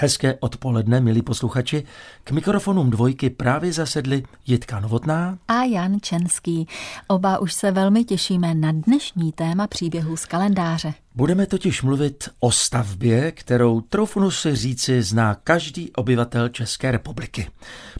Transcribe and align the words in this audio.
Hezké 0.00 0.34
odpoledne, 0.40 1.00
milí 1.00 1.22
posluchači. 1.22 1.84
K 2.24 2.30
mikrofonům 2.30 2.90
dvojky 2.90 3.30
právě 3.30 3.72
zasedli 3.72 4.22
Jitka 4.46 4.80
Novotná 4.80 5.38
a 5.48 5.62
Jan 5.62 6.00
Čenský. 6.00 6.68
Oba 7.08 7.38
už 7.38 7.52
se 7.52 7.70
velmi 7.70 8.04
těšíme 8.04 8.54
na 8.54 8.72
dnešní 8.72 9.32
téma 9.32 9.66
příběhů 9.66 10.16
z 10.16 10.24
kalendáře. 10.24 10.94
Budeme 11.14 11.46
totiž 11.46 11.82
mluvit 11.82 12.28
o 12.40 12.50
stavbě, 12.50 13.32
kterou 13.32 13.80
troufnu 13.80 14.30
si 14.30 14.56
říci 14.56 15.02
zná 15.02 15.34
každý 15.34 15.92
obyvatel 15.92 16.48
České 16.48 16.90
republiky. 16.90 17.48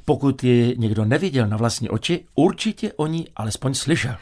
Pokud 0.05 0.45
ji 0.45 0.75
někdo 0.79 1.05
neviděl 1.05 1.49
na 1.49 1.57
vlastní 1.57 1.89
oči, 1.89 2.25
určitě 2.35 2.93
o 2.93 3.07
ní 3.07 3.29
alespoň 3.37 3.75
slyšel. 3.75 4.15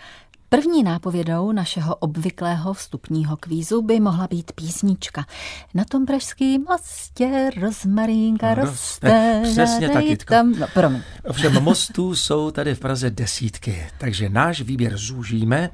První 0.49 0.83
nápovědou 0.83 1.53
našeho 1.53 1.95
obvyklého 1.97 2.75
vstupního 2.75 3.37
kvízu 3.37 3.83
by 3.83 4.01
mohla 4.01 4.27
být 4.27 4.53
písnička. 4.53 5.27
Na 5.75 5.85
tom 5.85 6.07
pražském 6.07 6.65
mostě 6.69 7.51
rozmarínka 7.61 8.55
roste. 8.55 9.41
Přesně 9.43 9.89
tak, 9.89 10.05
Jitko. 10.05 10.35
Tam, 10.35 10.59
no, 10.59 10.67
promiň. 10.75 11.03
Ovšem 11.25 11.63
mostů 11.63 12.15
jsou 12.15 12.51
tady 12.51 12.75
v 12.75 12.81
Praze 12.81 13.11
desítky, 13.11 13.87
takže 13.99 14.29
náš 14.29 14.61
výběr 14.61 14.97
zúžíme. 14.97 15.71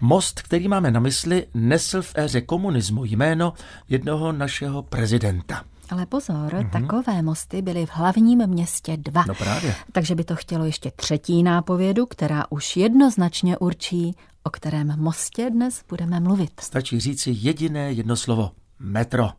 Most, 0.00 0.42
který 0.42 0.68
máme 0.68 0.90
na 0.90 1.00
mysli, 1.00 1.46
nesl 1.54 2.02
v 2.02 2.12
éře 2.14 2.40
komunismu 2.40 3.04
jméno 3.04 3.52
jednoho 3.88 4.32
našeho 4.32 4.82
prezidenta. 4.82 5.64
Ale 5.90 6.06
pozor, 6.06 6.36
mm-hmm. 6.36 6.70
takové 6.70 7.22
mosty 7.22 7.62
byly 7.62 7.86
v 7.86 7.90
hlavním 7.92 8.46
městě 8.46 8.96
dva. 8.96 9.24
No 9.28 9.34
právě. 9.34 9.74
Takže 9.92 10.14
by 10.14 10.24
to 10.24 10.36
chtělo 10.36 10.64
ještě 10.64 10.90
třetí 10.96 11.42
nápovědu, 11.42 12.06
která 12.06 12.44
už 12.50 12.76
jednoznačně 12.76 13.58
určí, 13.58 14.16
o 14.42 14.50
kterém 14.50 15.00
mostě 15.00 15.50
dnes 15.50 15.84
budeme 15.88 16.20
mluvit. 16.20 16.60
Stačí 16.60 17.00
říci 17.00 17.30
jediné 17.36 17.92
jedno 17.92 18.16
slovo. 18.16 18.50
Metro. 18.78 19.30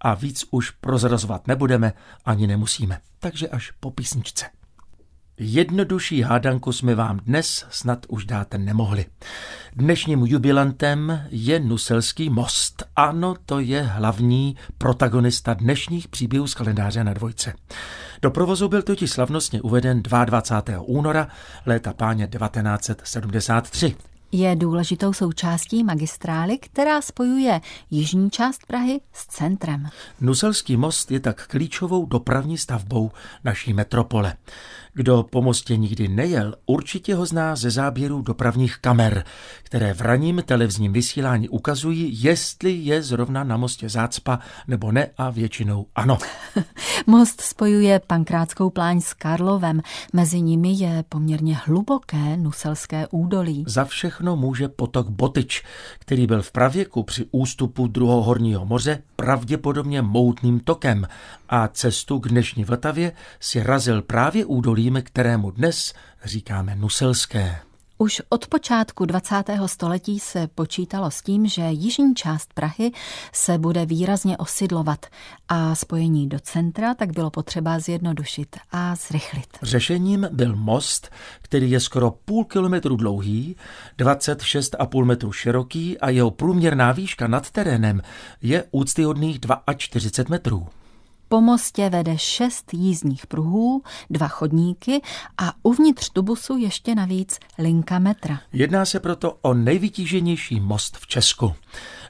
A 0.00 0.14
víc 0.14 0.44
už 0.50 0.70
prozrazovat 0.70 1.46
nebudeme, 1.46 1.92
ani 2.24 2.46
nemusíme. 2.46 3.00
Takže 3.20 3.48
až 3.48 3.70
po 3.70 3.90
písničce. 3.90 4.46
Jednodušší 5.38 6.22
hádanku 6.22 6.72
jsme 6.72 6.94
vám 6.94 7.18
dnes 7.18 7.66
snad 7.70 8.06
už 8.08 8.24
dáte 8.24 8.58
nemohli. 8.58 9.06
Dnešním 9.72 10.26
jubilantem 10.26 11.26
je 11.30 11.60
Nuselský 11.60 12.30
most. 12.30 12.84
Ano, 12.96 13.34
to 13.46 13.60
je 13.60 13.82
hlavní 13.82 14.56
protagonista 14.78 15.54
dnešních 15.54 16.08
příběhů 16.08 16.46
z 16.46 16.54
kalendáře 16.54 17.04
na 17.04 17.12
dvojce. 17.12 17.52
Do 18.22 18.30
provozu 18.30 18.68
byl 18.68 18.82
totiž 18.82 19.10
slavnostně 19.10 19.62
uveden 19.62 20.02
22. 20.02 20.80
února 20.80 21.28
léta 21.66 21.92
páně 21.92 22.26
1973 22.26 23.96
je 24.32 24.56
důležitou 24.56 25.12
součástí 25.12 25.84
magistrály, 25.84 26.58
která 26.58 27.00
spojuje 27.02 27.60
jižní 27.90 28.30
část 28.30 28.66
Prahy 28.66 29.00
s 29.12 29.26
centrem. 29.26 29.88
Nuselský 30.20 30.76
most 30.76 31.10
je 31.10 31.20
tak 31.20 31.46
klíčovou 31.46 32.06
dopravní 32.06 32.58
stavbou 32.58 33.10
naší 33.44 33.72
metropole. 33.72 34.36
Kdo 34.96 35.22
po 35.22 35.42
mostě 35.42 35.76
nikdy 35.76 36.08
nejel, 36.08 36.54
určitě 36.66 37.14
ho 37.14 37.26
zná 37.26 37.56
ze 37.56 37.70
záběrů 37.70 38.22
dopravních 38.22 38.76
kamer, 38.76 39.24
které 39.62 39.94
v 39.94 40.00
raním 40.00 40.42
televizním 40.46 40.92
vysílání 40.92 41.48
ukazují, 41.48 42.22
jestli 42.22 42.72
je 42.72 43.02
zrovna 43.02 43.44
na 43.44 43.56
mostě 43.56 43.88
zácpa 43.88 44.38
nebo 44.68 44.92
ne 44.92 45.08
a 45.18 45.30
většinou 45.30 45.86
ano. 45.94 46.18
Most 47.06 47.40
spojuje 47.40 48.00
Pankrátskou 48.06 48.70
pláň 48.70 49.00
s 49.00 49.14
Karlovem. 49.14 49.82
Mezi 50.12 50.40
nimi 50.40 50.72
je 50.72 51.04
poměrně 51.08 51.56
hluboké 51.64 52.36
Nuselské 52.36 53.06
údolí. 53.10 53.64
Za 53.66 53.84
všechno 53.84 54.36
může 54.36 54.68
potok 54.68 55.08
Botyč, 55.08 55.62
který 55.98 56.26
byl 56.26 56.42
v 56.42 56.52
pravěku 56.52 57.02
při 57.02 57.26
ústupu 57.30 57.86
druhohorního 57.86 58.66
moře 58.66 59.02
pravděpodobně 59.16 60.02
moutným 60.02 60.60
tokem 60.60 61.06
a 61.48 61.68
cestu 61.68 62.18
k 62.18 62.28
dnešní 62.28 62.64
Vltavě 62.64 63.12
si 63.40 63.62
razil 63.62 64.02
právě 64.02 64.44
údolím, 64.44 65.02
kterému 65.02 65.50
dnes 65.50 65.94
říkáme 66.24 66.76
Nuselské. 66.76 67.65
Už 67.98 68.22
od 68.28 68.46
počátku 68.46 69.04
20. 69.04 69.44
století 69.66 70.20
se 70.20 70.48
počítalo 70.54 71.10
s 71.10 71.22
tím, 71.22 71.46
že 71.46 71.62
jižní 71.62 72.14
část 72.14 72.54
Prahy 72.54 72.92
se 73.32 73.58
bude 73.58 73.86
výrazně 73.86 74.36
osidlovat 74.36 75.06
a 75.48 75.74
spojení 75.74 76.28
do 76.28 76.40
centra 76.40 76.94
tak 76.94 77.12
bylo 77.12 77.30
potřeba 77.30 77.78
zjednodušit 77.78 78.56
a 78.72 78.94
zrychlit. 78.94 79.46
Řešením 79.62 80.28
byl 80.32 80.56
most, 80.56 81.10
který 81.42 81.70
je 81.70 81.80
skoro 81.80 82.10
půl 82.10 82.44
kilometru 82.44 82.96
dlouhý, 82.96 83.56
26,5 83.98 85.04
metru 85.04 85.32
široký 85.32 85.98
a 85.98 86.10
jeho 86.10 86.30
průměrná 86.30 86.92
výška 86.92 87.26
nad 87.26 87.50
terénem 87.50 88.02
je 88.42 88.64
úctyhodných 88.70 89.38
42 89.76 90.32
metrů. 90.34 90.68
Po 91.28 91.40
mostě 91.40 91.90
vede 91.90 92.18
šest 92.18 92.74
jízdních 92.74 93.26
pruhů, 93.26 93.82
dva 94.10 94.28
chodníky 94.28 95.00
a 95.38 95.52
uvnitř 95.62 96.10
tubusu 96.10 96.56
ještě 96.56 96.94
navíc 96.94 97.38
linka 97.58 97.98
metra. 97.98 98.40
Jedná 98.52 98.84
se 98.84 99.00
proto 99.00 99.38
o 99.42 99.54
nejvytíženější 99.54 100.60
most 100.60 100.96
v 100.96 101.06
Česku. 101.06 101.54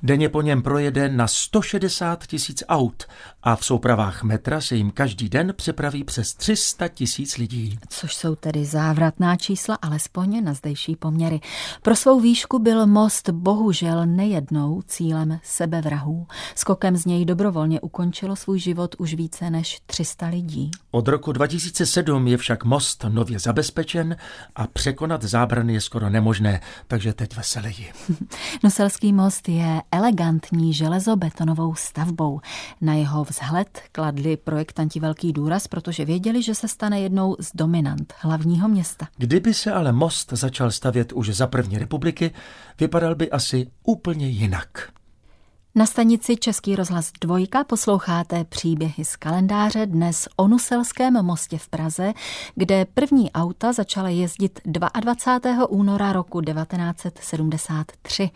Denně 0.03 0.29
po 0.29 0.43
něm 0.43 0.63
projede 0.63 1.09
na 1.09 1.27
160 1.27 2.27
tisíc 2.27 2.63
aut 2.69 3.05
a 3.43 3.57
v 3.57 3.65
soupravách 3.65 4.23
metra 4.23 4.61
se 4.61 4.77
jim 4.77 4.91
každý 4.91 5.29
den 5.29 5.53
přepraví 5.57 6.05
přes 6.05 6.35
300 6.35 6.89
tisíc 6.89 7.37
lidí. 7.37 7.79
Což 7.89 8.15
jsou 8.15 8.35
tedy 8.35 8.65
závratná 8.65 9.37
čísla, 9.37 9.75
alespoň 9.83 10.45
na 10.45 10.55
zdejší 10.55 10.97
poměry. 10.97 11.41
Pro 11.83 11.97
svou 11.97 12.21
výšku 12.21 12.59
byl 12.59 12.87
most 12.87 13.31
bohužel 13.31 14.07
nejednou 14.07 14.83
cílem 14.87 15.39
sebevrahů. 15.43 16.27
Skokem 16.55 16.97
z 16.97 17.05
něj 17.07 17.25
dobrovolně 17.25 17.81
ukončilo 17.81 18.37
svůj 18.37 18.59
život 18.59 18.95
už 18.99 19.15
více 19.15 19.51
než 19.51 19.81
300 19.87 20.27
lidí. 20.27 20.71
Od 20.91 21.09
roku 21.09 21.33
2007 21.33 22.29
je 22.29 22.37
však 22.37 22.65
most 22.65 23.05
nově 23.09 23.39
zabezpečen 23.39 24.17
a 24.57 24.67
překonat 24.67 25.23
zábrany 25.23 25.75
je 25.75 25.81
skoro 25.81 26.11
nemožné, 26.11 26.61
takže 26.87 27.13
teď 27.13 27.37
veseleji. 27.37 27.93
Noselský 28.65 29.13
most 29.13 29.49
je 29.49 29.81
elegantní 29.93 30.75
železobetonovou 30.75 31.75
stavbou. 31.75 32.41
Na 32.81 32.95
jeho 32.95 33.25
vzhled 33.25 33.81
kladli 33.93 34.37
projektanti 34.37 35.01
velký 35.01 35.33
důraz, 35.33 35.69
protože 35.69 36.05
věděli, 36.05 36.43
že 36.43 36.55
se 36.55 36.69
stane 36.69 37.01
jednou 37.01 37.37
z 37.41 37.51
dominant 37.55 38.15
hlavního 38.19 38.69
města. 38.69 39.09
Kdyby 39.17 39.55
se 39.55 39.73
ale 39.73 39.93
most 39.93 40.33
začal 40.33 40.71
stavět 40.71 41.13
už 41.13 41.29
za 41.31 41.47
první 41.47 41.79
republiky, 41.79 42.31
vypadal 42.81 43.15
by 43.15 43.31
asi 43.31 43.67
úplně 43.85 44.29
jinak. 44.29 44.97
Na 45.77 45.87
stanici 45.87 46.37
Český 46.37 46.77
rozhlas 46.77 47.13
dvojka 47.21 47.65
posloucháte 47.65 48.45
příběhy 48.45 49.05
z 49.05 49.17
kalendáře 49.17 49.87
dnes 49.87 50.29
o 50.37 50.49
Nuselském 50.49 51.23
mostě 51.23 51.59
v 51.59 51.69
Praze, 51.69 52.13
kde 52.55 52.85
první 52.85 53.33
auta 53.33 53.73
začala 53.73 54.09
jezdit 54.09 54.61
22. 54.65 55.71
února 55.71 56.13
roku 56.13 56.41
1973. 56.41 58.31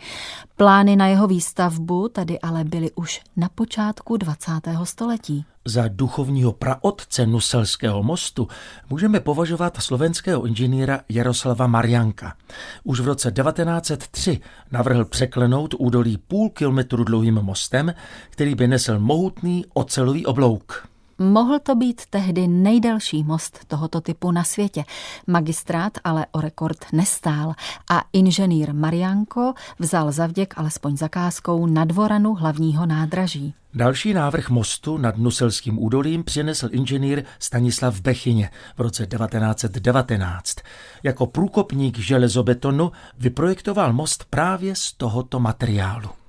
Plány 0.57 0.97
na 0.97 1.07
jeho 1.07 1.27
výstavbu 1.27 2.09
tady 2.09 2.41
ale 2.41 2.65
byly 2.65 2.91
už 2.91 3.21
na 3.37 3.49
počátku 3.49 4.17
20. 4.17 4.53
století. 4.85 5.45
Za 5.65 5.89
duchovního 5.89 6.53
praotce 6.53 7.27
Nuselského 7.27 8.03
mostu 8.03 8.49
můžeme 8.91 9.21
považovat 9.21 9.77
slovenského 9.81 10.47
inženýra 10.47 11.01
Jaroslava 11.09 11.67
Marianka. 11.67 12.37
Už 12.85 13.01
v 13.01 13.07
roce 13.07 13.33
1903 13.33 14.41
navrhl 14.71 15.05
překlenout 15.05 15.75
údolí 15.79 16.19
půl 16.19 16.51
kilometru 16.51 17.05
dlouhým 17.05 17.35
mostem, 17.35 17.95
který 18.31 18.55
by 18.55 18.69
nesl 18.69 18.99
mohutný 18.99 19.65
ocelový 19.75 20.27
oblouk. 20.27 20.90
Mohl 21.23 21.59
to 21.59 21.75
být 21.75 22.03
tehdy 22.11 22.49
nejdelší 22.49 23.25
most 23.25 23.61
tohoto 23.67 24.01
typu 24.01 24.31
na 24.31 24.45
světě. 24.45 24.85
Magistrát 25.27 25.93
ale 26.05 26.27
o 26.33 26.41
rekord 26.41 26.79
nestál 26.93 27.55
a 27.91 28.03
inženýr 28.13 28.75
Marianko 28.75 29.55
vzal 29.79 30.13
zavděk 30.13 30.55
alespoň 30.57 30.97
zakázkou 30.97 31.67
na 31.67 31.85
dvoranu 31.85 32.35
hlavního 32.35 32.87
nádraží. 32.87 33.55
Další 33.75 34.15
návrh 34.15 34.51
mostu 34.51 34.99
nad 34.99 35.17
Nuselským 35.17 35.79
údolím 35.79 36.25
přinesl 36.25 36.69
inženýr 36.73 37.25
Stanislav 37.39 38.01
Bechyně 38.01 38.51
v 38.77 38.81
roce 38.81 39.07
1919. 39.07 40.57
Jako 41.03 41.27
průkopník 41.27 41.99
železobetonu 41.99 42.93
vyprojektoval 43.19 43.93
most 43.93 44.25
právě 44.31 44.75
z 44.75 44.93
tohoto 44.93 45.41
materiálu. 45.41 46.20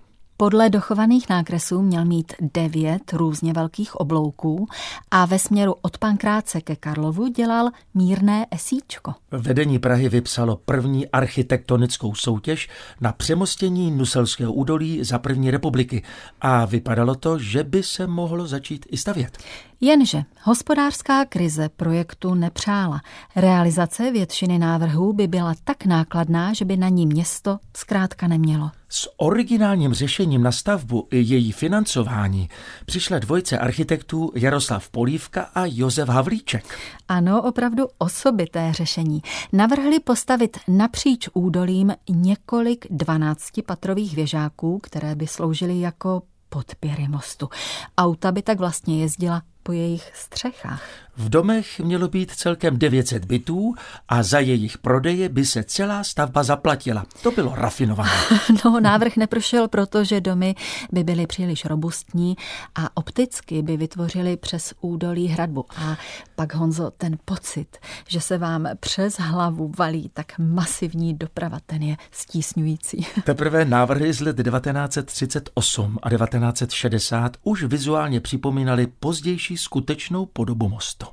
Podle 0.41 0.69
dochovaných 0.69 1.29
nákresů 1.29 1.81
měl 1.81 2.05
mít 2.05 2.33
devět 2.53 3.13
různě 3.13 3.53
velkých 3.53 3.95
oblouků 3.95 4.67
a 5.11 5.25
ve 5.25 5.39
směru 5.39 5.75
od 5.81 5.97
Pankráce 5.97 6.61
ke 6.61 6.75
Karlovu 6.75 7.27
dělal 7.27 7.69
mírné 7.93 8.45
esíčko. 8.51 9.13
Vedení 9.31 9.79
Prahy 9.79 10.09
vypsalo 10.09 10.55
první 10.65 11.07
architektonickou 11.07 12.15
soutěž 12.15 12.69
na 13.01 13.11
přemostění 13.11 13.91
Nuselského 13.91 14.53
údolí 14.53 15.03
za 15.03 15.19
první 15.19 15.51
republiky 15.51 16.03
a 16.41 16.65
vypadalo 16.65 17.15
to, 17.15 17.39
že 17.39 17.63
by 17.63 17.83
se 17.83 18.07
mohlo 18.07 18.47
začít 18.47 18.85
i 18.89 18.97
stavět. 18.97 19.37
Jenže 19.83 20.23
hospodářská 20.43 21.25
krize 21.25 21.69
projektu 21.69 22.33
nepřála. 22.33 23.01
Realizace 23.35 24.11
většiny 24.11 24.59
návrhů 24.59 25.13
by 25.13 25.27
byla 25.27 25.53
tak 25.63 25.85
nákladná, 25.85 26.53
že 26.53 26.65
by 26.65 26.77
na 26.77 26.89
ní 26.89 27.05
město 27.05 27.59
zkrátka 27.77 28.27
nemělo. 28.27 28.71
S 28.89 29.09
originálním 29.17 29.93
řešením 29.93 30.43
na 30.43 30.51
stavbu 30.51 31.07
i 31.11 31.17
její 31.17 31.51
financování 31.51 32.49
přišla 32.85 33.19
dvojce 33.19 33.57
architektů 33.57 34.31
Jaroslav 34.35 34.89
Polívka 34.89 35.41
a 35.41 35.63
Josef 35.65 36.09
Havlíček. 36.09 36.79
Ano, 37.07 37.41
opravdu 37.41 37.87
osobité 37.97 38.73
řešení. 38.73 39.21
Navrhli 39.53 39.99
postavit 39.99 40.57
napříč 40.67 41.29
údolím 41.33 41.93
několik 42.09 42.85
dvanáctipatrových 42.89 44.15
věžáků, 44.15 44.79
které 44.79 45.15
by 45.15 45.27
sloužily 45.27 45.79
jako 45.79 46.21
podpěry 46.49 47.07
mostu. 47.07 47.49
Auta 47.97 48.31
by 48.31 48.41
tak 48.41 48.59
vlastně 48.59 49.01
jezdila 49.01 49.41
po 49.71 49.75
jejich 49.75 50.11
střechách. 50.13 50.83
V 51.21 51.29
domech 51.29 51.79
mělo 51.79 52.07
být 52.07 52.31
celkem 52.31 52.77
900 52.77 53.25
bytů 53.25 53.73
a 54.09 54.23
za 54.23 54.39
jejich 54.39 54.77
prodeje 54.77 55.29
by 55.29 55.45
se 55.45 55.63
celá 55.63 56.03
stavba 56.03 56.43
zaplatila. 56.43 57.05
To 57.23 57.31
bylo 57.31 57.55
rafinované. 57.55 58.11
No, 58.65 58.79
návrh 58.79 59.17
neprošel, 59.17 59.67
protože 59.67 60.21
domy 60.21 60.55
by 60.91 61.03
byly 61.03 61.27
příliš 61.27 61.65
robustní 61.65 62.35
a 62.75 62.97
opticky 62.97 63.61
by 63.61 63.77
vytvořili 63.77 64.37
přes 64.37 64.73
údolí 64.81 65.27
hradbu. 65.27 65.65
A 65.77 65.97
pak, 66.35 66.55
Honzo, 66.55 66.91
ten 66.97 67.17
pocit, 67.25 67.77
že 68.07 68.21
se 68.21 68.37
vám 68.37 68.67
přes 68.79 69.19
hlavu 69.19 69.71
valí 69.77 70.09
tak 70.13 70.33
masivní 70.37 71.13
doprava, 71.13 71.59
ten 71.65 71.81
je 71.81 71.97
stísňující. 72.11 73.07
Teprve 73.23 73.65
návrhy 73.65 74.13
z 74.13 74.21
let 74.21 74.37
1938 74.43 75.99
a 76.03 76.09
1960 76.09 77.37
už 77.43 77.63
vizuálně 77.63 78.19
připomínaly 78.19 78.87
pozdější 78.87 79.57
skutečnou 79.57 80.25
podobu 80.25 80.69
mostu. 80.69 81.10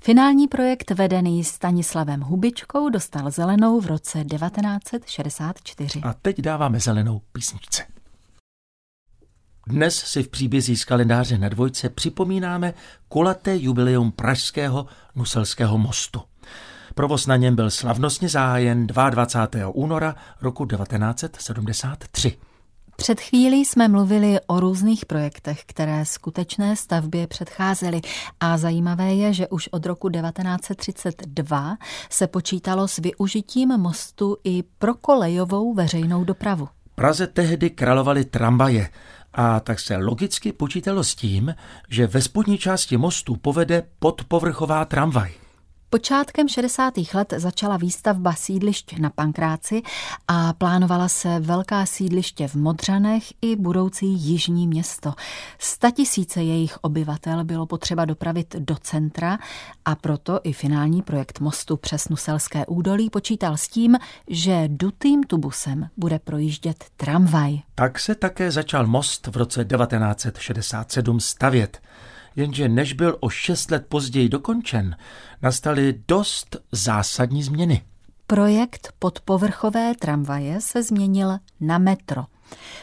Finální 0.00 0.48
projekt 0.48 0.90
vedený 0.90 1.44
Stanislavem 1.44 2.20
Hubičkou 2.20 2.88
dostal 2.88 3.30
zelenou 3.30 3.80
v 3.80 3.86
roce 3.86 4.24
1964. 4.24 6.00
A 6.02 6.12
teď 6.12 6.40
dáváme 6.40 6.80
zelenou 6.80 7.20
písničce. 7.32 7.82
Dnes 9.68 9.96
si 9.96 10.22
v 10.22 10.28
příbězí 10.28 10.76
z 10.76 10.84
kalendáře 10.84 11.38
na 11.38 11.48
dvojce 11.48 11.88
připomínáme 11.88 12.74
kulaté 13.08 13.56
jubileum 13.56 14.12
Pražského 14.12 14.86
Nuselského 15.14 15.78
mostu. 15.78 16.20
Provoz 16.94 17.26
na 17.26 17.36
něm 17.36 17.56
byl 17.56 17.70
slavnostně 17.70 18.28
zahájen 18.28 18.86
22. 18.86 19.68
února 19.68 20.16
roku 20.40 20.66
1973. 20.66 22.38
Před 22.96 23.20
chvílí 23.20 23.64
jsme 23.64 23.88
mluvili 23.88 24.38
o 24.46 24.60
různých 24.60 25.06
projektech, 25.06 25.62
které 25.66 26.04
skutečné 26.04 26.76
stavbě 26.76 27.26
předcházely 27.26 28.00
a 28.40 28.58
zajímavé 28.58 29.14
je, 29.14 29.32
že 29.32 29.48
už 29.48 29.68
od 29.68 29.86
roku 29.86 30.08
1932 30.08 31.76
se 32.10 32.26
počítalo 32.26 32.88
s 32.88 32.98
využitím 32.98 33.68
mostu 33.68 34.36
i 34.44 34.62
pro 34.78 34.94
kolejovou 34.94 35.74
veřejnou 35.74 36.24
dopravu. 36.24 36.68
Praze 36.94 37.26
tehdy 37.26 37.70
královaly 37.70 38.24
tramvaje 38.24 38.88
a 39.32 39.60
tak 39.60 39.80
se 39.80 39.96
logicky 39.96 40.52
počítalo 40.52 41.04
s 41.04 41.14
tím, 41.14 41.54
že 41.88 42.06
ve 42.06 42.22
spodní 42.22 42.58
části 42.58 42.96
mostu 42.96 43.36
povede 43.36 43.82
podpovrchová 43.98 44.84
tramvaj. 44.84 45.45
Počátkem 45.90 46.48
60. 46.48 46.94
let 47.14 47.34
začala 47.36 47.76
výstavba 47.76 48.34
sídlišť 48.34 48.98
na 48.98 49.10
Pankráci 49.10 49.82
a 50.28 50.52
plánovala 50.52 51.08
se 51.08 51.40
velká 51.40 51.86
sídliště 51.86 52.48
v 52.48 52.54
Modřanech 52.54 53.22
i 53.42 53.56
budoucí 53.56 54.06
jižní 54.06 54.66
město. 54.66 55.14
Sta 55.58 55.90
tisíce 55.90 56.42
jejich 56.42 56.78
obyvatel 56.80 57.44
bylo 57.44 57.66
potřeba 57.66 58.04
dopravit 58.04 58.56
do 58.58 58.76
centra 58.76 59.38
a 59.84 59.94
proto 59.94 60.40
i 60.44 60.52
finální 60.52 61.02
projekt 61.02 61.40
mostu 61.40 61.76
přes 61.76 62.08
Nuselské 62.08 62.66
údolí 62.66 63.10
počítal 63.10 63.56
s 63.56 63.68
tím, 63.68 63.96
že 64.28 64.64
dutým 64.68 65.22
tubusem 65.22 65.88
bude 65.96 66.18
projíždět 66.18 66.84
tramvaj. 66.96 67.58
Tak 67.74 67.98
se 67.98 68.14
také 68.14 68.50
začal 68.50 68.86
most 68.86 69.26
v 69.26 69.36
roce 69.36 69.64
1967 69.64 71.20
stavět 71.20 71.80
jenže 72.36 72.68
než 72.68 72.92
byl 72.92 73.16
o 73.20 73.28
šest 73.28 73.70
let 73.70 73.86
později 73.88 74.28
dokončen, 74.28 74.96
nastaly 75.42 75.94
dost 76.08 76.56
zásadní 76.72 77.42
změny. 77.42 77.82
Projekt 78.26 78.92
podpovrchové 78.98 79.94
tramvaje 79.94 80.60
se 80.60 80.82
změnil 80.82 81.38
na 81.60 81.78
metro. 81.78 82.24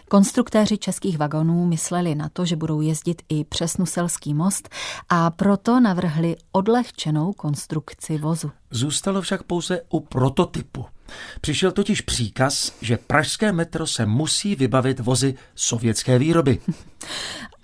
Konstruktéři 0.10 0.78
českých 0.78 1.18
vagonů 1.18 1.66
mysleli 1.66 2.16
na 2.16 2.30
to, 2.30 2.46
že 2.46 2.56
budou 2.56 2.82
jezdit 2.82 3.22
i 3.30 3.44
přes 3.44 3.78
Nuselský 3.78 4.34
most 4.34 4.70
a 5.10 5.30
proto 5.30 5.80
navrhli 5.80 6.36
odlehčenou 6.52 7.34
konstrukci 7.34 8.18
vozu. 8.18 8.52
Zůstalo 8.72 9.22
však 9.22 9.44
pouze 9.44 9.82
u 9.90 10.00
prototypu. 10.00 10.86
Přišel 11.42 11.72
totiž 11.72 12.02
příkaz, 12.02 12.74
že 12.82 12.98
pražské 12.98 13.52
metro 13.52 13.88
se 13.88 14.06
musí 14.06 14.56
vybavit 14.56 15.00
vozy 15.00 15.36
sovětské 15.56 16.20
výroby. 16.20 16.60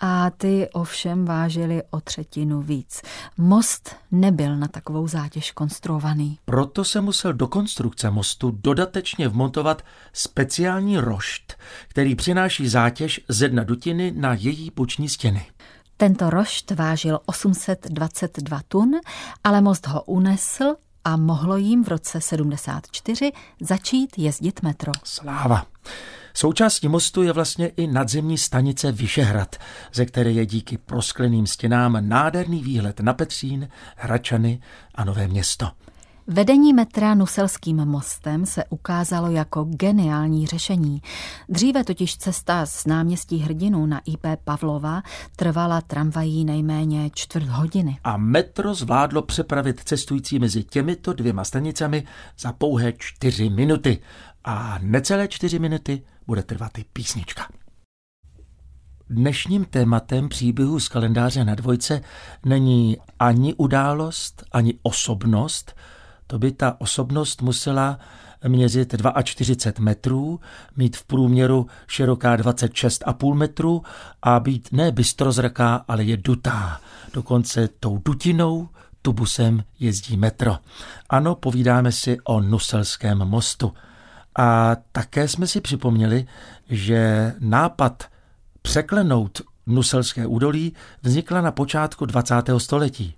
A 0.02 0.30
ty 0.30 0.70
ovšem 0.74 1.26
vážily 1.26 1.84
o 1.90 2.02
třetinu 2.02 2.62
víc. 2.62 3.02
Most 3.38 3.96
nebyl 4.12 4.58
na 4.58 4.68
takovou 4.68 5.08
zátěž 5.08 5.52
konstruovaný. 5.52 6.40
Proto 6.46 6.84
se 6.84 7.02
musel 7.02 7.34
do 7.34 7.48
konstrukce 7.48 8.10
mostu 8.10 8.52
dodatečně 8.52 9.28
vmontovat 9.28 9.82
speciální 10.14 10.98
rošt, 10.98 11.58
který 11.88 12.16
přináší 12.16 12.68
zátěž 12.68 13.22
ze 13.28 13.48
dna 13.48 13.64
dutiny 13.64 14.14
na 14.16 14.34
její 14.34 14.72
boční 14.76 15.10
stěny. 15.10 15.46
Tento 15.98 16.30
rošt 16.30 16.72
vážil 16.72 17.20
822 17.26 18.62
tun, 18.68 18.92
ale 19.44 19.62
most 19.62 19.88
ho 19.88 20.04
unesl 20.04 20.76
a 21.06 21.18
mohlo 21.18 21.58
jim 21.58 21.84
v 21.84 21.88
roce 21.88 22.22
74 22.22 23.32
začít 23.62 24.18
jezdit 24.18 24.62
metro. 24.64 24.92
Sláva. 25.04 25.66
Součástí 26.34 26.88
mostu 26.88 27.24
je 27.24 27.34
vlastně 27.34 27.68
i 27.68 27.88
nadzemní 27.88 28.38
stanice 28.38 28.92
Vyšehrad, 28.92 29.56
ze 29.94 30.06
které 30.06 30.32
je 30.32 30.46
díky 30.46 30.78
proskleným 30.78 31.48
stěnám 31.48 31.98
nádherný 32.10 32.64
výhled 32.64 33.00
na 33.00 33.14
Petřín, 33.14 33.70
Hračany 33.96 34.62
a 34.96 35.04
Nové 35.04 35.28
město. 35.28 35.72
Vedení 36.32 36.74
metra 36.74 37.16
Nuselským 37.16 37.86
mostem 37.86 38.46
se 38.46 38.64
ukázalo 38.70 39.32
jako 39.32 39.64
geniální 39.64 40.48
řešení. 40.48 41.02
Dříve 41.50 41.84
totiž 41.84 42.18
cesta 42.18 42.66
z 42.66 42.86
náměstí 42.86 43.38
Hrdinu 43.38 43.86
na 43.86 44.02
IP 44.06 44.26
Pavlova 44.44 45.02
trvala 45.36 45.82
tramvají 45.82 46.46
nejméně 46.46 47.10
čtvrt 47.14 47.48
hodiny. 47.48 47.98
A 48.04 48.18
metro 48.18 48.74
zvládlo 48.74 49.22
přepravit 49.22 49.80
cestující 49.84 50.40
mezi 50.40 50.64
těmito 50.64 51.14
dvěma 51.14 51.44
stanicemi 51.44 52.04
za 52.40 52.54
pouhé 52.54 52.94
čtyři 52.98 53.50
minuty. 53.50 54.00
A 54.44 54.80
necelé 54.82 55.28
čtyři 55.28 55.60
minuty 55.60 56.02
bude 56.28 56.44
trvat 56.44 56.78
i 56.78 56.86
písnička. 56.94 57.48
Dnešním 59.10 59.66
tématem 59.66 60.30
příběhu 60.30 60.80
z 60.80 60.88
kalendáře 60.88 61.46
na 61.46 61.56
dvojce 61.56 62.02
není 62.46 62.98
ani 63.20 63.54
událost, 63.54 64.44
ani 64.52 64.74
osobnost, 64.84 65.76
to 66.30 66.40
by 66.40 66.52
ta 66.52 66.76
osobnost 66.82 67.42
musela 67.42 68.00
měřit 68.48 68.96
42 69.24 69.84
metrů, 69.84 70.40
mít 70.78 70.98
v 70.98 71.04
průměru 71.04 71.68
široká 71.88 72.38
26,5 72.38 73.34
metrů 73.34 73.84
a 74.22 74.40
být 74.40 74.70
ne 74.72 74.92
bystrozraká, 74.92 75.86
ale 75.88 76.04
je 76.04 76.18
dutá. 76.18 76.82
Dokonce 77.14 77.70
tou 77.80 77.98
dutinou 78.06 78.70
tubusem 79.02 79.64
jezdí 79.80 80.18
metro. 80.18 80.58
Ano, 81.10 81.36
povídáme 81.36 81.92
si 81.92 82.18
o 82.24 82.42
Nuselském 82.42 83.18
mostu. 83.18 83.74
A 84.36 84.76
také 84.92 85.28
jsme 85.28 85.48
si 85.48 85.62
připomněli, 85.62 86.26
že 86.70 87.34
nápad 87.40 88.04
překlenout 88.62 89.42
Nuselské 89.68 90.28
údolí 90.28 90.74
vznikla 91.02 91.42
na 91.42 91.52
počátku 91.52 92.06
20. 92.06 92.36
století. 92.58 93.16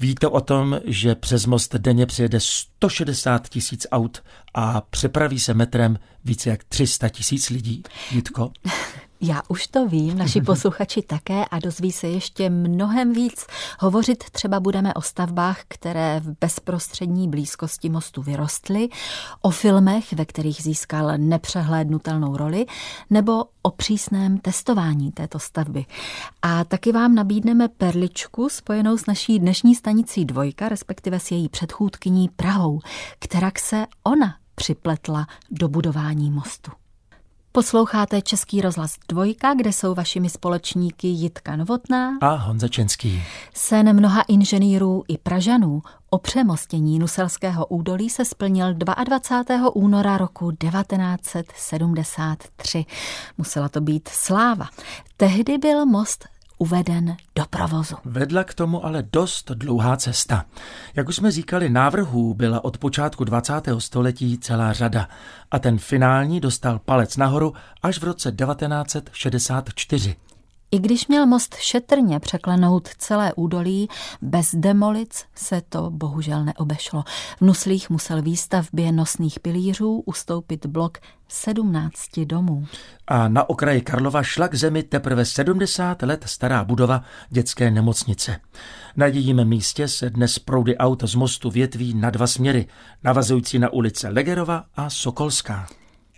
Víte 0.00 0.26
o 0.26 0.40
tom, 0.40 0.80
že 0.84 1.14
přes 1.14 1.46
most 1.46 1.74
denně 1.74 2.06
přijede 2.06 2.40
160 2.40 3.48
tisíc 3.48 3.86
aut 3.90 4.22
a 4.54 4.80
přepraví 4.80 5.40
se 5.40 5.54
metrem 5.54 5.98
více 6.24 6.50
jak 6.50 6.64
300 6.64 7.08
tisíc 7.08 7.50
lidí? 7.50 7.82
Jitko? 8.10 8.52
Já 9.20 9.42
už 9.48 9.66
to 9.66 9.88
vím, 9.88 10.18
naši 10.18 10.40
posluchači 10.46 11.02
také 11.02 11.44
a 11.44 11.58
dozví 11.58 11.92
se 11.92 12.08
ještě 12.08 12.50
mnohem 12.50 13.12
víc. 13.12 13.46
Hovořit 13.80 14.24
třeba 14.30 14.60
budeme 14.60 14.94
o 14.94 15.02
stavbách, 15.02 15.60
které 15.68 16.20
v 16.20 16.36
bezprostřední 16.40 17.28
blízkosti 17.28 17.88
mostu 17.88 18.22
vyrostly, 18.22 18.88
o 19.42 19.50
filmech, 19.50 20.12
ve 20.12 20.24
kterých 20.24 20.62
získal 20.62 21.18
nepřehlédnutelnou 21.18 22.36
roli, 22.36 22.66
nebo 23.10 23.44
o 23.62 23.70
přísném 23.70 24.38
testování 24.38 25.12
této 25.12 25.38
stavby. 25.38 25.84
A 26.42 26.64
taky 26.64 26.92
vám 26.92 27.14
nabídneme 27.14 27.68
perličku 27.68 28.48
spojenou 28.48 28.96
s 28.96 29.06
naší 29.06 29.38
dnešní 29.38 29.74
stanicí 29.74 30.24
Dvojka, 30.24 30.68
respektive 30.68 31.20
s 31.20 31.30
její 31.30 31.48
předchůdkyní 31.48 32.28
Prahou, 32.36 32.80
která 33.18 33.50
se 33.58 33.86
ona 34.04 34.36
připletla 34.54 35.26
do 35.50 35.68
budování 35.68 36.30
mostu. 36.30 36.70
Posloucháte 37.52 38.22
Český 38.22 38.60
rozhlas 38.60 38.94
Dvojka, 39.08 39.54
kde 39.54 39.72
jsou 39.72 39.94
vašimi 39.94 40.30
společníky 40.30 41.08
Jitka 41.08 41.56
Novotná 41.56 42.18
a 42.20 42.34
Honza 42.34 42.68
Čenský. 42.68 43.22
Sen 43.54 43.96
mnoha 43.96 44.22
inženýrů 44.22 45.04
i 45.08 45.18
Pražanů 45.18 45.82
o 46.10 46.18
přemostění 46.18 46.98
Nuselského 46.98 47.66
údolí 47.66 48.10
se 48.10 48.24
splnil 48.24 48.74
22. 48.74 49.76
února 49.76 50.18
roku 50.18 50.52
1973. 50.52 52.84
Musela 53.38 53.68
to 53.68 53.80
být 53.80 54.08
sláva. 54.08 54.68
Tehdy 55.16 55.58
byl 55.58 55.86
most 55.86 56.28
uveden 56.58 57.16
do 57.36 57.44
provozu. 57.50 57.96
Vedla 58.04 58.44
k 58.44 58.54
tomu 58.54 58.86
ale 58.86 59.02
dost 59.12 59.50
dlouhá 59.50 59.96
cesta. 59.96 60.44
Jak 60.94 61.08
už 61.08 61.16
jsme 61.16 61.30
říkali, 61.30 61.68
návrhů 61.68 62.34
byla 62.34 62.64
od 62.64 62.78
počátku 62.78 63.24
20. 63.24 63.52
století 63.78 64.38
celá 64.38 64.72
řada 64.72 65.08
a 65.50 65.58
ten 65.58 65.78
finální 65.78 66.40
dostal 66.40 66.78
palec 66.78 67.16
nahoru 67.16 67.52
až 67.82 67.98
v 67.98 68.04
roce 68.04 68.32
1964. 68.32 70.16
I 70.70 70.78
když 70.78 71.06
měl 71.06 71.26
most 71.26 71.56
šetrně 71.56 72.20
překlenout 72.20 72.88
celé 72.98 73.32
údolí, 73.34 73.88
bez 74.22 74.54
demolic 74.54 75.24
se 75.34 75.62
to 75.68 75.90
bohužel 75.90 76.44
neobešlo. 76.44 77.04
V 77.38 77.40
Nuslích 77.40 77.90
musel 77.90 78.22
výstavbě 78.22 78.92
nosných 78.92 79.40
pilířů 79.40 80.02
ustoupit 80.06 80.66
blok 80.66 80.98
17 81.28 82.20
domů. 82.24 82.66
A 83.06 83.28
na 83.28 83.48
okraji 83.48 83.80
Karlova 83.80 84.22
šla 84.22 84.48
k 84.48 84.54
zemi 84.54 84.82
teprve 84.82 85.24
70 85.24 86.02
let 86.02 86.24
stará 86.26 86.64
budova 86.64 87.02
dětské 87.30 87.70
nemocnice. 87.70 88.40
Na 88.96 89.06
jejím 89.06 89.44
místě 89.44 89.88
se 89.88 90.10
dnes 90.10 90.38
proudy 90.38 90.76
aut 90.76 91.02
z 91.02 91.14
mostu 91.14 91.50
větví 91.50 91.94
na 91.94 92.10
dva 92.10 92.26
směry, 92.26 92.66
navazující 93.04 93.58
na 93.58 93.72
ulice 93.72 94.08
Legerova 94.08 94.64
a 94.76 94.90
Sokolská. 94.90 95.66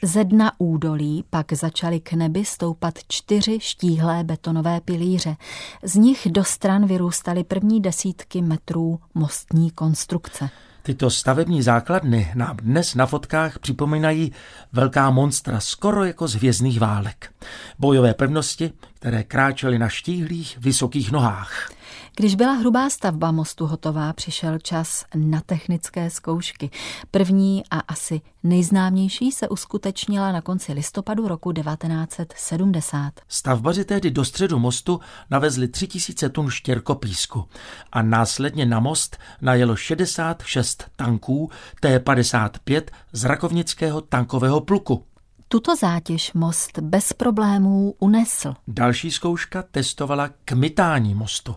Ze 0.03 0.25
dna 0.25 0.53
údolí 0.59 1.25
pak 1.31 1.53
začaly 1.53 2.01
k 2.01 2.13
nebi 2.13 2.45
stoupat 2.45 2.95
čtyři 3.09 3.61
štíhlé 3.61 4.25
betonové 4.25 4.81
pilíře. 4.81 5.37
Z 5.83 5.95
nich 5.95 6.27
do 6.31 6.45
stran 6.45 6.87
vyrůstaly 6.87 7.45
první 7.45 7.81
desítky 7.81 8.43
metrů 8.43 9.01
mostní 9.15 9.71
konstrukce. 9.71 10.51
Tyto 10.83 11.11
stavební 11.11 11.63
základny 11.63 12.33
nám 12.35 12.57
dnes 12.57 12.95
na 12.95 13.07
fotkách 13.07 13.59
připomínají 13.59 14.33
velká 14.73 15.11
monstra, 15.11 15.61
skoro 15.61 16.05
jako 16.05 16.29
z 16.29 16.35
hvězdných 16.35 16.81
válek. 16.81 17.33
Bojové 17.79 18.15
pevnosti, 18.15 18.73
které 18.95 19.23
kráčely 19.23 19.79
na 19.79 19.89
štíhlých, 19.89 20.59
vysokých 20.61 21.13
nohách. 21.13 21.71
Když 22.17 22.35
byla 22.35 22.53
hrubá 22.53 22.91
stavba 22.91 23.33
mostu 23.33 23.67
hotová, 23.67 24.13
přišel 24.13 24.59
čas 24.59 25.05
na 25.15 25.41
technické 25.41 26.11
zkoušky. 26.11 26.71
První 27.11 27.63
a 27.71 27.79
asi 27.79 28.21
nejznámější 28.43 29.33
se 29.33 29.49
uskutečnila 29.49 30.33
na 30.33 30.41
konci 30.41 30.73
listopadu 30.73 31.29
roku 31.29 31.53
1970. 31.53 33.13
Stavbaři 33.29 33.85
tehdy 33.85 34.11
do 34.11 34.25
středu 34.25 34.59
mostu 34.59 35.01
navezli 35.31 35.69
3000 35.69 36.29
tun 36.29 36.51
štěrkopísku 36.51 37.45
a 37.93 38.03
následně 38.03 38.67
na 38.67 38.81
most 38.81 39.17
najelo 39.41 39.77
66 39.77 40.85
tanků 40.97 41.51
T-55 41.81 42.83
z 43.13 43.25
rakovnického 43.25 44.01
tankového 44.01 44.61
pluku. 44.61 45.05
Tuto 45.53 45.77
zátěž 45.77 46.33
most 46.33 46.79
bez 46.79 47.13
problémů 47.13 47.95
unesl. 47.99 48.55
Další 48.69 49.11
zkouška 49.11 49.63
testovala 49.63 50.31
kmitání 50.45 51.15
mostu 51.15 51.57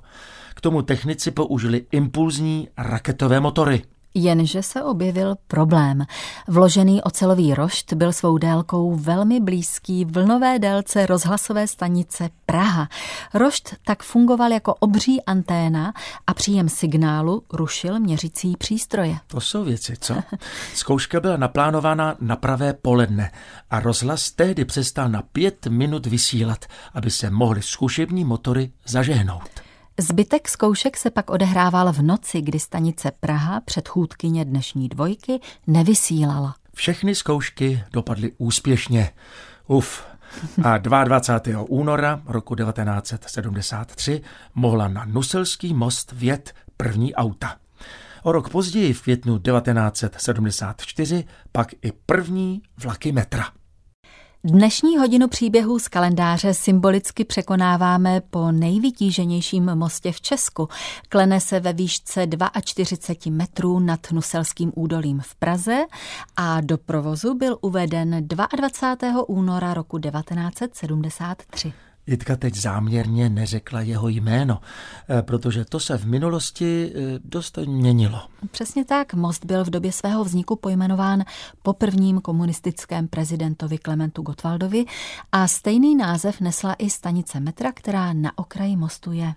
tomu 0.63 0.81
technici 0.81 1.31
použili 1.31 1.85
impulzní 1.91 2.69
raketové 2.77 3.39
motory. 3.39 3.81
Jenže 4.13 4.63
se 4.63 4.83
objevil 4.83 5.35
problém. 5.47 6.05
Vložený 6.47 7.01
ocelový 7.01 7.53
rošt 7.53 7.93
byl 7.93 8.13
svou 8.13 8.37
délkou 8.37 8.95
velmi 8.95 9.39
blízký 9.39 10.05
vlnové 10.05 10.59
délce 10.59 11.05
rozhlasové 11.05 11.67
stanice 11.67 12.29
Praha. 12.45 12.89
Rošt 13.33 13.75
tak 13.85 14.03
fungoval 14.03 14.51
jako 14.51 14.73
obří 14.73 15.23
anténa 15.23 15.93
a 16.27 16.33
příjem 16.33 16.69
signálu 16.69 17.43
rušil 17.53 17.99
měřicí 17.99 18.57
přístroje. 18.57 19.17
To 19.27 19.41
jsou 19.41 19.63
věci, 19.63 19.93
co? 19.99 20.15
Zkouška 20.73 21.19
byla 21.19 21.37
naplánována 21.37 22.15
na 22.19 22.35
pravé 22.35 22.73
poledne 22.73 23.31
a 23.69 23.79
rozhlas 23.79 24.31
tehdy 24.31 24.65
přestal 24.65 25.09
na 25.09 25.21
pět 25.21 25.67
minut 25.67 26.05
vysílat, 26.05 26.65
aby 26.93 27.11
se 27.11 27.29
mohly 27.29 27.61
zkušební 27.61 28.23
motory 28.23 28.71
zažehnout. 28.85 29.72
Zbytek 29.99 30.49
zkoušek 30.49 30.97
se 30.97 31.09
pak 31.09 31.29
odehrával 31.29 31.93
v 31.93 32.01
noci, 32.01 32.41
kdy 32.41 32.59
stanice 32.59 33.11
Praha, 33.19 33.59
předchůdkyně 33.59 34.45
dnešní 34.45 34.89
dvojky, 34.89 35.39
nevysílala. 35.67 36.55
Všechny 36.75 37.15
zkoušky 37.15 37.83
dopadly 37.91 38.31
úspěšně. 38.37 39.11
Uf. 39.67 40.03
A 40.63 40.77
22. 40.77 41.65
února 41.69 42.21
roku 42.25 42.55
1973 42.55 44.21
mohla 44.55 44.87
na 44.87 45.05
Nuselský 45.05 45.73
most 45.73 46.11
vjet 46.11 46.53
první 46.77 47.15
auta. 47.15 47.55
O 48.23 48.31
rok 48.31 48.49
později 48.49 48.93
v 48.93 49.01
květnu 49.01 49.39
1974 49.39 51.25
pak 51.51 51.67
i 51.81 51.91
první 52.05 52.61
vlaky 52.77 53.11
metra. 53.11 53.45
Dnešní 54.45 54.97
hodinu 54.97 55.27
příběhů 55.27 55.79
z 55.79 55.87
kalendáře 55.87 56.53
symbolicky 56.53 57.25
překonáváme 57.25 58.21
po 58.21 58.51
nejvytíženějším 58.51 59.75
mostě 59.75 60.11
v 60.11 60.21
Česku. 60.21 60.69
Klene 61.09 61.39
se 61.39 61.59
ve 61.59 61.73
výšce 61.73 62.27
42 62.63 63.31
metrů 63.31 63.79
nad 63.79 64.11
Nuselským 64.11 64.71
údolím 64.75 65.19
v 65.19 65.35
Praze 65.35 65.85
a 66.35 66.61
do 66.61 66.77
provozu 66.77 67.33
byl 67.33 67.57
uveden 67.61 68.27
22. 68.27 69.29
února 69.29 69.73
roku 69.73 69.99
1973. 69.99 71.73
Jitka 72.07 72.35
teď 72.35 72.55
záměrně 72.55 73.29
neřekla 73.29 73.81
jeho 73.81 74.07
jméno, 74.07 74.61
eh, 75.09 75.21
protože 75.21 75.65
to 75.65 75.79
se 75.79 75.97
v 75.97 76.05
minulosti 76.05 76.93
eh, 76.95 77.19
dost 77.25 77.57
měnilo. 77.57 78.21
Přesně 78.51 78.85
tak. 78.85 79.13
Most 79.13 79.45
byl 79.45 79.65
v 79.65 79.69
době 79.69 79.91
svého 79.91 80.23
vzniku 80.23 80.55
pojmenován 80.55 81.23
po 81.61 81.73
prvním 81.73 82.21
komunistickém 82.21 83.07
prezidentovi 83.07 83.77
Klementu 83.77 84.21
Gottwaldovi 84.21 84.85
a 85.31 85.47
stejný 85.47 85.95
název 85.95 86.41
nesla 86.41 86.73
i 86.73 86.89
stanice 86.89 87.39
metra, 87.39 87.71
která 87.71 88.13
na 88.13 88.37
okraji 88.37 88.75
mostu 88.75 89.11
je. 89.11 89.33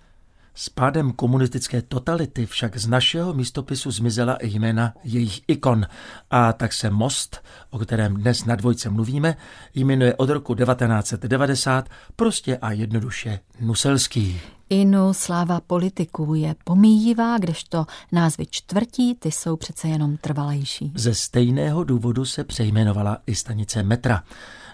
S 0.59 0.69
pádem 0.69 1.13
komunistické 1.13 1.83
totality 1.83 2.47
však 2.47 2.77
z 2.77 2.89
našeho 2.89 3.35
místopisu 3.35 3.91
zmizela 3.91 4.37
i 4.37 4.49
jména 4.49 4.93
jejich 5.05 5.41
ikon 5.49 5.87
a 6.31 6.53
tak 6.53 6.73
se 6.73 6.91
most, 6.91 7.45
o 7.71 7.79
kterém 7.79 8.15
dnes 8.15 8.45
na 8.45 8.57
dvojce 8.57 8.91
mluvíme, 8.91 9.37
jmenuje 9.75 10.15
od 10.15 10.31
roku 10.31 10.55
1990 10.55 11.89
prostě 12.17 12.57
a 12.57 12.73
jednoduše 12.73 13.41
Nuselský. 13.61 14.41
Inu 14.71 15.15
sláva 15.15 15.61
politiků 15.61 16.35
je 16.35 16.55
pomíjivá, 16.65 17.39
kdežto 17.39 17.87
názvy 18.13 18.47
čtvrtí, 18.51 19.15
ty 19.15 19.33
jsou 19.33 19.57
přece 19.57 19.89
jenom 19.89 20.17
trvalejší. 20.17 20.93
Ze 20.95 21.15
stejného 21.15 21.85
důvodu 21.85 22.25
se 22.25 22.45
přejmenovala 22.45 23.19
i 23.27 23.35
stanice 23.35 23.83
metra. 23.83 24.23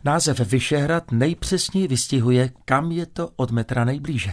Název 0.05 0.41
Vyšehrad 0.41 1.13
nejpřesněji 1.13 1.89
vystihuje, 1.89 2.51
kam 2.65 2.93
je 2.93 3.07
to 3.07 3.31
od 3.37 3.51
metra 3.51 3.85
nejblíže. 3.85 4.33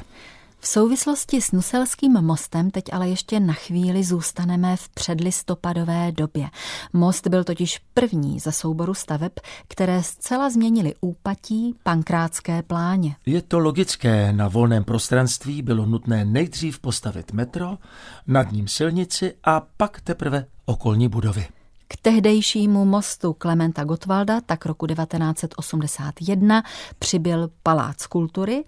V 0.61 0.67
souvislosti 0.67 1.41
s 1.41 1.51
Nuselským 1.51 2.21
mostem 2.21 2.71
teď 2.71 2.83
ale 2.91 3.09
ještě 3.09 3.39
na 3.39 3.53
chvíli 3.53 4.03
zůstaneme 4.03 4.75
v 4.75 4.89
předlistopadové 4.89 6.11
době. 6.11 6.49
Most 6.93 7.27
byl 7.27 7.43
totiž 7.43 7.81
první 7.93 8.39
za 8.39 8.51
souboru 8.51 8.93
staveb, 8.93 9.31
které 9.67 10.03
zcela 10.03 10.49
změnily 10.49 10.93
úpatí 11.01 11.75
pankrátské 11.83 12.63
pláně. 12.63 13.15
Je 13.25 13.41
to 13.41 13.59
logické, 13.59 14.33
na 14.33 14.47
volném 14.47 14.83
prostranství 14.83 15.61
bylo 15.61 15.85
nutné 15.85 16.25
nejdřív 16.25 16.79
postavit 16.79 17.33
metro, 17.33 17.77
nad 18.27 18.51
ním 18.51 18.67
silnici 18.67 19.33
a 19.43 19.61
pak 19.77 20.01
teprve 20.01 20.45
okolní 20.65 21.07
budovy. 21.07 21.47
K 21.91 21.97
tehdejšímu 22.01 22.85
mostu 22.85 23.33
Klementa 23.33 23.83
Gottwalda 23.83 24.41
tak 24.41 24.65
roku 24.65 24.87
1981 24.87 26.63
přibyl 26.99 27.49
Palác 27.63 28.05
kultury 28.05 28.63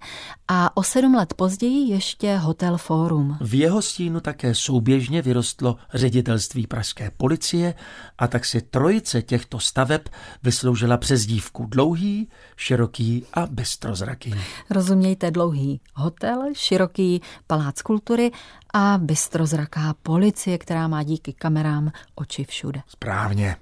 a 0.48 0.76
o 0.76 0.82
sedm 0.82 1.14
let 1.14 1.34
později 1.34 1.90
ještě 1.90 2.36
Hotel 2.36 2.78
Forum. 2.78 3.36
V 3.40 3.54
jeho 3.54 3.82
stínu 3.82 4.20
také 4.20 4.54
souběžně 4.54 5.22
vyrostlo 5.22 5.76
ředitelství 5.94 6.66
pražské 6.66 7.10
policie 7.16 7.74
a 8.18 8.26
tak 8.26 8.44
si 8.44 8.60
trojice 8.60 9.22
těchto 9.22 9.58
staveb 9.58 10.00
vysloužila 10.42 10.96
přezdívku 10.96 11.66
dlouhý, 11.66 12.28
široký 12.56 13.26
a 13.34 13.46
bystrozraký. 13.46 14.34
Rozumějte 14.70 15.30
dlouhý 15.30 15.80
hotel, 15.94 16.42
široký 16.52 17.22
palác 17.46 17.82
kultury 17.82 18.30
a 18.72 18.98
bystrozraká 18.98 19.94
policie, 20.02 20.58
která 20.58 20.88
má 20.88 21.02
díky 21.02 21.32
kamerám 21.32 21.92
oči 22.14 22.44
všude. 22.44 22.80
Správně. 22.86 23.56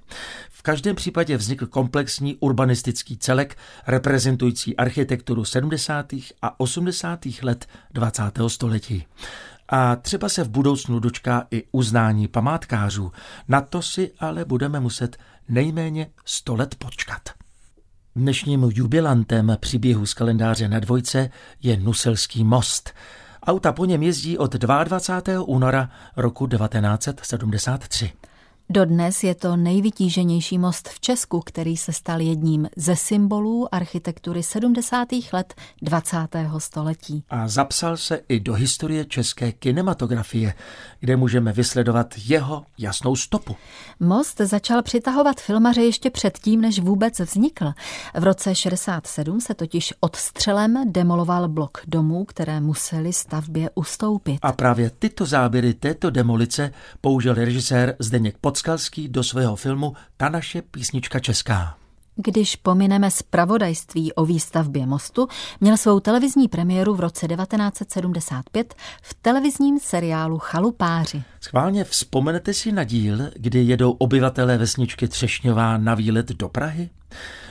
V 0.50 0.62
každém 0.62 0.97
případě 0.97 1.37
vznikl 1.37 1.67
komplexní 1.67 2.37
urbanistický 2.37 3.19
celek 3.19 3.57
reprezentující 3.87 4.76
architekturu 4.76 5.45
70. 5.45 6.12
a 6.43 6.61
80. 6.61 7.21
let 7.43 7.67
20. 7.90 8.23
století. 8.47 9.07
A 9.69 9.97
třeba 9.97 10.29
se 10.29 10.45
v 10.45 10.49
budoucnu 10.49 11.00
dočká 11.00 11.47
i 11.50 11.64
uznání 11.73 12.29
památkářů. 12.29 13.12
Na 13.49 13.61
to 13.61 13.83
si 13.83 14.12
ale 14.19 14.45
budeme 14.45 14.81
muset 14.81 15.17
nejméně 15.49 16.11
100 16.25 16.57
let 16.57 16.75
počkat. 16.75 17.21
Dnešním 18.17 18.71
jubilantem 18.75 19.57
příběhu 19.61 20.07
z 20.07 20.14
kalendáře 20.14 20.69
na 20.69 20.81
dvojce 20.81 21.31
je 21.62 21.76
Nuselský 21.76 22.45
most. 22.45 22.95
Auta 23.47 23.73
po 23.73 23.85
něm 23.85 24.02
jezdí 24.02 24.38
od 24.38 24.52
22. 24.54 25.42
února 25.44 25.90
roku 26.16 26.47
1973. 26.47 28.12
Dodnes 28.73 29.25
je 29.25 29.35
to 29.35 29.57
nejvytíženější 29.57 30.59
most 30.59 30.89
v 30.89 31.00
Česku, 31.00 31.41
který 31.41 31.77
se 31.77 31.93
stal 31.93 32.21
jedním 32.21 32.69
ze 32.77 32.97
symbolů 32.97 33.75
architektury 33.75 34.43
70. 34.43 35.09
let 35.33 35.55
20. 35.83 36.17
století. 36.59 37.25
A 37.31 37.49
zapsal 37.49 37.97
se 37.97 38.21
i 38.29 38.41
do 38.41 38.55
historie 38.55 39.05
české 39.05 39.53
kinematografie, 39.53 40.55
kde 41.00 41.17
můžeme 41.17 41.53
vysledovat 41.53 42.15
jeho 42.27 42.65
jasnou 42.79 43.17
stopu. 43.17 43.57
Most 44.00 44.39
začal 44.39 44.83
přitahovat 44.83 45.41
filmaře 45.41 45.83
ještě 45.83 46.11
předtím, 46.11 46.61
než 46.61 46.79
vůbec 46.79 47.21
vznikl. 47.21 47.73
V 48.19 48.25
roce 48.25 48.55
67 48.55 49.41
se 49.41 49.55
totiž 49.55 49.95
odstřelem 50.00 50.93
demoloval 50.93 51.49
blok 51.49 51.79
domů, 51.87 52.25
které 52.25 52.61
museli 52.61 53.12
stavbě 53.12 53.71
ustoupit. 53.75 54.39
A 54.43 54.53
právě 54.53 54.91
tyto 54.91 55.27
záběry 55.27 55.75
této 55.75 56.11
demolice 56.11 56.73
použil 57.00 57.35
režisér 57.35 57.97
Zdeněk 57.99 58.37
Pod 58.41 58.60
Podskalský 58.61 59.09
do 59.09 59.23
svého 59.23 59.57
filmu 59.57 59.93
Ta 60.17 60.29
naše 60.29 60.62
písnička 60.62 61.19
česká. 61.19 61.76
Když 62.17 62.57
pomineme 62.57 63.11
zpravodajství 63.11 64.12
o 64.12 64.25
výstavbě 64.25 64.87
mostu, 64.87 65.29
měl 65.61 65.76
svou 65.76 66.00
televizní 66.00 66.49
premiéru 66.49 66.95
v 66.95 67.00
roce 67.00 67.29
1975 67.29 68.75
v 69.02 69.14
televizním 69.14 69.81
seriálu 69.81 70.38
Chalupáři. 70.38 71.23
Schválně 71.40 71.85
vzpomenete 71.85 72.55
si 72.55 72.73
na 72.73 72.85
díl, 72.85 73.19
kdy 73.37 73.62
jedou 73.62 73.90
obyvatelé 73.90 74.59
vesničky 74.59 75.09
Třešňová 75.09 75.79
na 75.79 75.95
výlet 75.95 76.29
do 76.29 76.49
Prahy? 76.49 76.90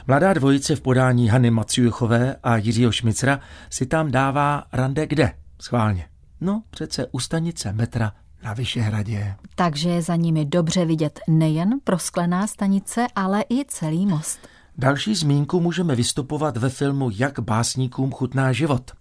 Mladá 0.07 0.33
dvojice 0.33 0.75
v 0.75 0.81
podání 0.81 1.29
Hany 1.29 1.51
Maciuchové 1.51 2.35
a 2.43 2.57
Jiřího 2.57 2.91
Šmicra 2.91 3.39
si 3.69 3.85
tam 3.85 4.11
dává 4.11 4.63
rande 4.73 5.07
kde? 5.07 5.33
Schválně. 5.61 6.07
No, 6.41 6.63
přece 6.69 7.07
u 7.11 7.19
stanice 7.19 7.73
metra 7.73 8.11
na 8.43 8.53
Vyšehradě. 8.53 9.35
Takže 9.55 9.89
je 9.89 10.01
za 10.01 10.15
nimi 10.15 10.45
dobře 10.45 10.85
vidět 10.85 11.19
nejen 11.27 11.79
prosklená 11.83 12.47
stanice, 12.47 13.07
ale 13.15 13.43
i 13.49 13.65
celý 13.67 14.05
most. 14.05 14.39
Další 14.77 15.15
zmínku 15.15 15.59
můžeme 15.59 15.95
vystupovat 15.95 16.57
ve 16.57 16.69
filmu 16.69 17.09
Jak 17.13 17.39
básníkům 17.39 18.11
chutná 18.11 18.51
život. 18.51 18.91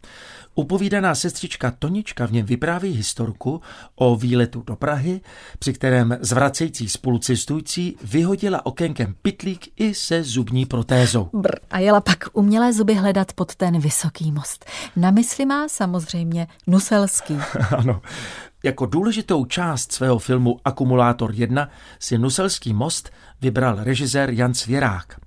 Upovídaná 0.55 1.15
sestřička 1.15 1.71
Tonička 1.71 2.27
v 2.27 2.33
něm 2.33 2.47
vypráví 2.47 2.91
historku 2.91 3.61
o 3.95 4.17
výletu 4.17 4.63
do 4.67 4.77
Prahy, 4.77 5.21
při 5.59 5.73
kterém 5.73 6.19
zvracející 6.21 6.89
spolucestující 6.89 7.97
vyhodila 8.05 8.67
okénkem 8.67 9.15
pitlík 9.23 9.73
i 9.77 9.95
se 9.95 10.23
zubní 10.23 10.67
protézou. 10.67 11.29
Brr, 11.33 11.59
a 11.71 11.79
jela 11.79 12.01
pak 12.01 12.25
umělé 12.33 12.73
zuby 12.73 12.95
hledat 12.95 13.33
pod 13.33 13.55
ten 13.55 13.81
vysoký 13.81 14.33
most. 14.33 14.65
Na 14.97 15.11
mysli 15.11 15.47
má 15.47 15.69
samozřejmě 15.69 16.47
Nuselský. 16.67 17.39
ano, 17.77 18.01
jako 18.65 18.87
důležitou 18.87 19.45
část 19.45 19.93
svého 19.93 20.19
filmu 20.19 20.61
Akumulátor 20.65 21.31
1 21.35 21.69
si 21.99 22.19
Nuselský 22.19 22.75
most 22.75 23.11
vybral 23.41 23.85
režisér 23.85 24.31
Jan 24.31 24.55
Svěrák. 24.55 25.21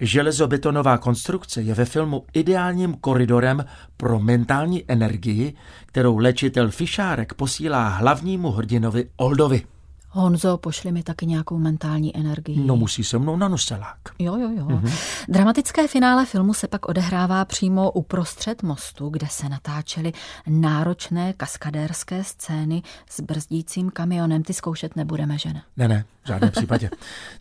Železobetonová 0.00 0.98
konstrukce 0.98 1.62
je 1.62 1.74
ve 1.74 1.84
filmu 1.84 2.24
ideálním 2.32 2.94
koridorem 2.94 3.64
pro 3.96 4.18
mentální 4.20 4.84
energii, 4.88 5.54
kterou 5.86 6.18
léčitel 6.18 6.70
Fišárek 6.70 7.34
posílá 7.34 7.88
hlavnímu 7.88 8.50
hrdinovi 8.50 9.08
Oldovi. 9.16 9.73
Honzo, 10.16 10.58
pošli 10.58 10.92
mi 10.92 11.02
taky 11.02 11.26
nějakou 11.26 11.58
mentální 11.58 12.16
energii. 12.16 12.60
No 12.60 12.76
musí 12.76 13.04
se 13.04 13.18
mnou 13.18 13.36
na 13.36 13.48
noselák. 13.48 13.98
Jo, 14.18 14.36
jo, 14.36 14.50
jo. 14.56 14.66
Mm-hmm. 14.66 14.92
Dramatické 15.28 15.88
finále 15.88 16.26
filmu 16.26 16.54
se 16.54 16.68
pak 16.68 16.88
odehrává 16.88 17.44
přímo 17.44 17.90
uprostřed 17.90 18.62
mostu, 18.62 19.08
kde 19.08 19.26
se 19.30 19.48
natáčely 19.48 20.12
náročné 20.46 21.32
kaskadérské 21.32 22.24
scény 22.24 22.82
s 23.10 23.20
brzdícím 23.20 23.90
kamionem. 23.90 24.42
Ty 24.42 24.54
zkoušet 24.54 24.96
nebudeme, 24.96 25.38
že 25.38 25.52
ne? 25.52 25.62
Ne, 25.76 25.88
ne, 25.88 26.04
v 26.24 26.28
žádném 26.28 26.50
případě. 26.56 26.90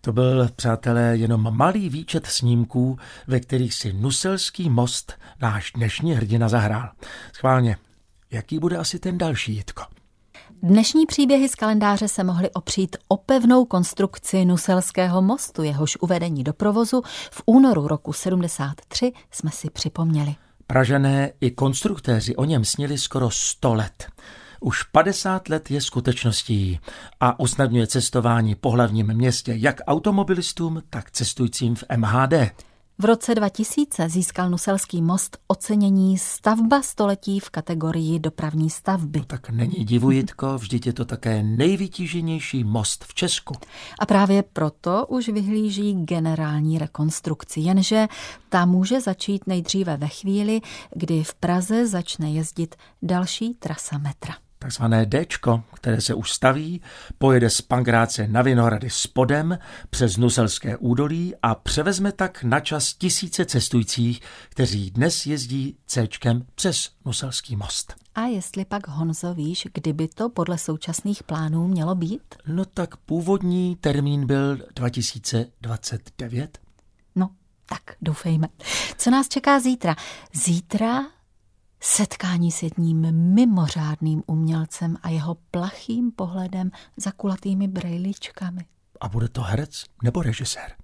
To 0.01 0.13
byl, 0.13 0.49
přátelé, 0.55 1.17
jenom 1.17 1.57
malý 1.57 1.89
výčet 1.89 2.27
snímků, 2.27 2.97
ve 3.27 3.39
kterých 3.39 3.73
si 3.73 3.93
Nuselský 3.93 4.69
most 4.69 5.13
náš 5.41 5.71
dnešní 5.75 6.13
hrdina 6.13 6.49
zahrál. 6.49 6.89
Schválně, 7.33 7.77
jaký 8.31 8.59
bude 8.59 8.77
asi 8.77 8.99
ten 8.99 9.17
další, 9.17 9.55
Jitko? 9.55 9.83
Dnešní 10.65 11.05
příběhy 11.05 11.49
z 11.49 11.55
kalendáře 11.55 12.07
se 12.07 12.23
mohly 12.23 12.51
opřít 12.51 12.97
o 13.07 13.17
pevnou 13.17 13.65
konstrukci 13.65 14.45
Nuselského 14.45 15.21
mostu, 15.21 15.63
jehož 15.63 15.97
uvedení 16.01 16.43
do 16.43 16.53
provozu 16.53 17.01
v 17.31 17.43
únoru 17.45 17.87
roku 17.87 18.13
73 18.13 19.11
jsme 19.31 19.51
si 19.51 19.69
připomněli. 19.69 20.35
Pražené 20.67 21.31
i 21.41 21.51
konstruktéři 21.51 22.35
o 22.35 22.45
něm 22.45 22.65
snili 22.65 22.97
skoro 22.97 23.29
100 23.31 23.73
let. 23.73 24.05
Už 24.59 24.83
50 24.83 25.49
let 25.49 25.71
je 25.71 25.81
skutečností 25.81 26.79
a 27.19 27.39
usnadňuje 27.39 27.87
cestování 27.87 28.55
po 28.55 28.69
hlavním 28.69 29.13
městě 29.13 29.53
jak 29.55 29.81
automobilistům, 29.87 30.81
tak 30.89 31.11
cestujícím 31.11 31.75
v 31.75 31.83
MHD. 31.97 32.33
V 32.97 33.05
roce 33.05 33.35
2000 33.35 34.09
získal 34.09 34.49
Nuselský 34.49 35.01
most 35.01 35.37
ocenění 35.47 36.17
stavba 36.17 36.81
století 36.81 37.39
v 37.39 37.49
kategorii 37.49 38.19
dopravní 38.19 38.69
stavby. 38.69 39.19
No 39.19 39.25
tak 39.25 39.49
není 39.49 39.85
divu, 39.85 40.11
Jitko, 40.11 40.57
vždyť 40.57 40.85
je 40.85 40.93
to 40.93 41.05
také 41.05 41.43
nejvytíženější 41.43 42.63
most 42.63 43.03
v 43.03 43.13
Česku. 43.13 43.55
A 43.99 44.05
právě 44.05 44.43
proto 44.43 45.05
už 45.09 45.29
vyhlíží 45.29 45.93
generální 45.93 46.77
rekonstrukci, 46.77 47.59
jenže 47.59 48.07
ta 48.49 48.65
může 48.65 49.01
začít 49.01 49.47
nejdříve 49.47 49.97
ve 49.97 50.07
chvíli, 50.07 50.61
kdy 50.95 51.23
v 51.23 51.33
Praze 51.33 51.87
začne 51.87 52.31
jezdit 52.31 52.75
další 53.01 53.53
trasa 53.53 53.97
metra 53.97 54.35
takzvané 54.63 55.05
D, 55.05 55.25
které 55.73 56.01
se 56.01 56.13
už 56.13 56.31
staví, 56.31 56.81
pojede 57.17 57.49
z 57.49 57.61
Pangráce 57.61 58.27
na 58.27 58.41
Vinohrady 58.41 58.89
spodem 58.89 59.57
přes 59.89 60.17
Nuselské 60.17 60.77
údolí 60.77 61.33
a 61.41 61.55
převezme 61.55 62.11
tak 62.11 62.43
na 62.43 62.59
čas 62.59 62.93
tisíce 62.93 63.45
cestujících, 63.45 64.21
kteří 64.49 64.91
dnes 64.91 65.25
jezdí 65.25 65.77
C 65.85 66.07
přes 66.55 66.89
Nuselský 67.05 67.55
most. 67.55 67.93
A 68.15 68.21
jestli 68.21 68.65
pak 68.65 68.87
Honzo 68.87 69.33
víš, 69.33 69.67
kdyby 69.73 70.07
to 70.07 70.29
podle 70.29 70.57
současných 70.57 71.23
plánů 71.23 71.67
mělo 71.67 71.95
být? 71.95 72.35
No 72.47 72.65
tak 72.65 72.97
původní 72.97 73.75
termín 73.75 74.25
byl 74.25 74.57
2029. 74.75 76.57
No, 77.15 77.29
tak 77.65 77.81
doufejme. 78.01 78.47
Co 78.97 79.11
nás 79.11 79.27
čeká 79.27 79.59
zítra? 79.59 79.95
Zítra 80.33 81.01
setkání 81.83 82.51
s 82.51 82.63
jedním 82.63 83.11
mimořádným 83.11 84.23
umělcem 84.27 84.97
a 85.03 85.09
jeho 85.09 85.35
plachým 85.51 86.11
pohledem 86.11 86.71
za 86.97 87.11
kulatými 87.11 87.67
brejličkami. 87.67 88.65
A 89.01 89.09
bude 89.09 89.29
to 89.29 89.41
herec 89.41 89.83
nebo 90.03 90.21
režisér? 90.21 90.82